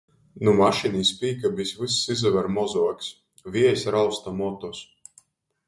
Nu 0.47 0.53
mašynys 0.59 1.11
pīkabis 1.19 1.73
vyss 1.81 1.99
izaver 2.15 2.49
mozuoks, 2.57 3.13
viejs 3.59 3.87
rausta 3.99 4.37
motus. 4.43 4.85